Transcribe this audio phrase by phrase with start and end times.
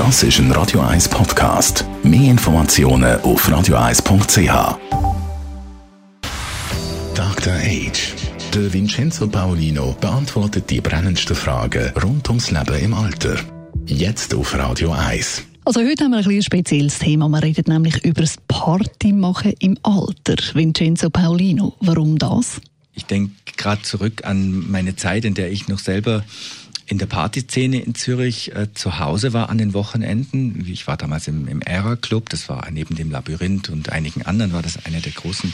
[0.00, 1.84] Das ist ein Radio 1 Podcast.
[2.02, 4.78] Mehr Informationen auf radio1.ch.
[7.14, 7.52] Dr.
[7.52, 8.14] Age.
[8.54, 13.36] Der Vincenzo Paolino beantwortet die brennendsten Fragen rund ums Leben im Alter.
[13.84, 15.42] Jetzt auf Radio 1.
[15.66, 17.28] Also heute haben wir ein, ein spezielles Thema.
[17.28, 20.36] Wir reden nämlich über das Partymachen im Alter.
[20.54, 22.62] Vincenzo Paolino, warum das?
[22.94, 26.24] Ich denke gerade zurück an meine Zeit, in der ich noch selber
[26.90, 30.66] in der Partyszene in Zürich äh, zu Hause war an den Wochenenden.
[30.68, 34.52] Ich war damals im, im Era Club, das war neben dem Labyrinth und einigen anderen
[34.52, 35.52] war das einer der großen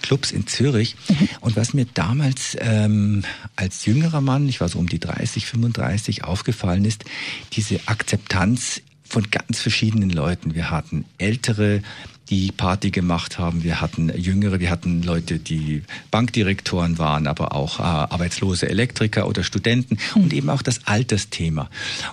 [0.00, 0.96] Clubs in Zürich.
[1.10, 1.28] Mhm.
[1.40, 3.22] Und was mir damals ähm,
[3.54, 7.04] als jüngerer Mann, ich war so um die 30, 35, aufgefallen ist,
[7.52, 10.54] diese Akzeptanz von ganz verschiedenen Leuten.
[10.54, 11.82] Wir hatten ältere,
[12.30, 13.64] die Party gemacht haben.
[13.64, 19.42] Wir hatten Jüngere, wir hatten Leute, die Bankdirektoren waren, aber auch äh, arbeitslose Elektriker oder
[19.42, 20.22] Studenten mhm.
[20.22, 21.70] und eben auch das Altersthema.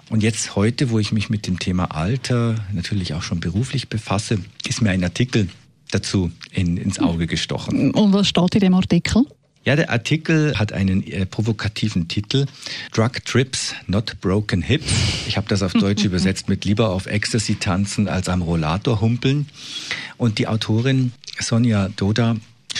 [0.09, 4.39] Und jetzt heute, wo ich mich mit dem Thema Alter natürlich auch schon beruflich befasse,
[4.67, 5.49] ist mir ein Artikel
[5.91, 7.91] dazu in, ins Auge gestochen.
[7.91, 9.25] Und was steht in dem Artikel?
[9.65, 12.45] Ja, der Artikel hat einen äh, provokativen Titel.
[12.93, 14.93] Drug Trips, not broken hips.
[15.27, 19.47] Ich habe das auf Deutsch übersetzt mit lieber auf Ecstasy tanzen als am Rollator humpeln.
[20.17, 22.35] Und die Autorin Sonja Doda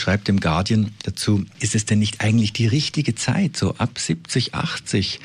[0.05, 4.53] schreibt im Guardian dazu, ist es denn nicht eigentlich die richtige Zeit, so ab 70,
[4.53, 5.19] 80,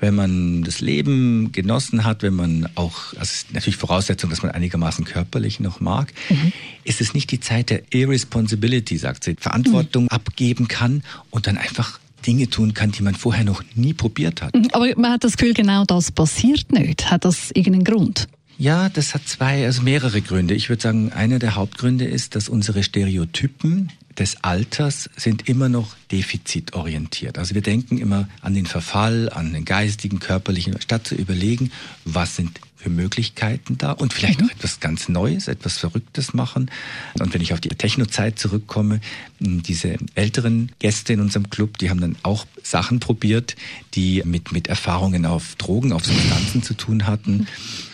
[0.00, 4.50] wenn man das Leben genossen hat, wenn man auch, also ist natürlich Voraussetzung, dass man
[4.50, 6.50] einigermaßen körperlich noch mag, mhm.
[6.82, 10.08] ist es nicht die Zeit der Irresponsibility, sagt sie, Verantwortung mhm.
[10.08, 14.54] abgeben kann und dann einfach Dinge tun kann, die man vorher noch nie probiert hat.
[14.54, 17.10] Mhm, aber man hat das Gefühl, genau das passiert nicht.
[17.10, 18.28] Hat das irgendeinen Grund?
[18.62, 20.54] Ja, das hat zwei, also mehrere Gründe.
[20.54, 25.96] Ich würde sagen, einer der Hauptgründe ist, dass unsere Stereotypen des Alters sind immer noch
[26.10, 27.38] defizitorientiert.
[27.38, 31.72] Also wir denken immer an den Verfall, an den geistigen, körperlichen, statt zu überlegen,
[32.04, 34.46] was sind für Möglichkeiten da und vielleicht mhm.
[34.46, 36.70] noch etwas ganz Neues, etwas Verrücktes machen.
[37.18, 39.00] Und wenn ich auf die Technozeit zurückkomme,
[39.38, 43.54] diese älteren Gäste in unserem Club, die haben dann auch Sachen probiert,
[43.94, 47.46] die mit, mit Erfahrungen auf Drogen, auf Substanzen zu tun hatten.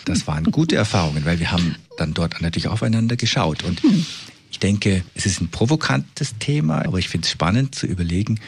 [0.06, 3.64] Das waren gute Erfahrungen, weil wir haben dann dort natürlich aufeinander geschaut.
[3.64, 4.06] Und mhm.
[4.50, 8.40] Ich denke, es ist ein provokantes Thema, aber ich finde es spannend zu überlegen,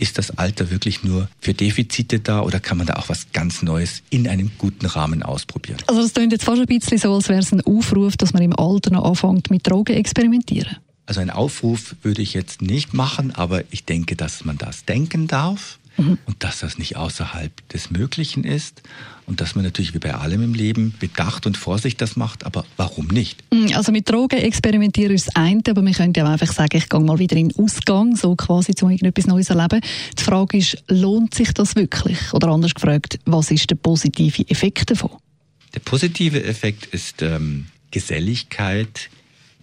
[0.00, 3.62] ist das Alter wirklich nur für Defizite da oder kann man da auch was ganz
[3.62, 5.78] Neues in einem guten Rahmen ausprobieren?
[5.86, 8.42] Also das klingt jetzt fast ein bisschen so, als wäre es ein Aufruf, dass man
[8.42, 10.76] im Alter noch anfängt mit Drogen experimentieren.
[11.04, 15.26] Also einen Aufruf würde ich jetzt nicht machen, aber ich denke, dass man das denken
[15.26, 16.18] darf mhm.
[16.26, 18.82] und dass das nicht außerhalb des Möglichen ist
[19.26, 22.64] und dass man natürlich wie bei allem im Leben Bedacht und Vorsicht das macht, aber
[22.76, 23.44] warum nicht?
[23.52, 26.88] Mhm, also mit Drogen experimentieren ist das eine, aber man könnte ja einfach sagen, ich
[26.88, 29.80] gehe mal wieder in den Ausgang, so quasi zu irgendetwas Neues erleben.
[30.18, 32.32] Die Frage ist, lohnt sich das wirklich?
[32.32, 35.10] Oder anders gefragt, was ist der positive Effekt davon?
[35.74, 39.10] Der positive Effekt ist ähm, Geselligkeit,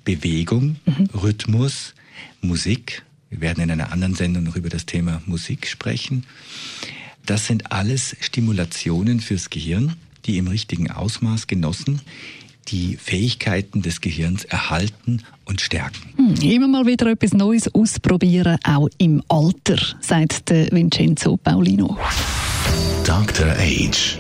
[0.06, 1.09] Bewegung, mhm.
[1.14, 1.94] Rhythmus,
[2.42, 6.26] Musik, wir werden in einer anderen Sendung noch über das Thema Musik sprechen.
[7.26, 9.96] Das sind alles Stimulationen fürs Gehirn,
[10.26, 12.02] die im richtigen Ausmaß genossen
[12.70, 16.14] die Fähigkeiten des Gehirns erhalten und stärken.
[16.18, 21.98] Hm, immer mal wieder etwas Neues ausprobieren, auch im Alter, sagt der Vincenzo Paulino.
[23.06, 23.48] Dr.
[23.58, 24.18] Age.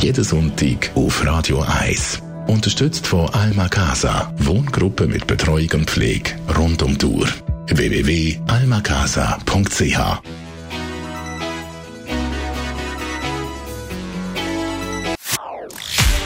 [0.00, 2.20] Jeden Sonntag auf Radio 1.
[2.48, 7.28] Unterstützt von Alma Casa, Wohngruppe mit Betreuung und Pflege rund um die Uhr
[7.68, 10.22] www.almacasa.ch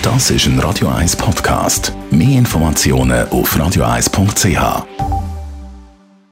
[0.03, 1.93] Das ist ein Radio 1 Podcast.
[2.11, 5.10] Mehr Informationen auf radio1.ch.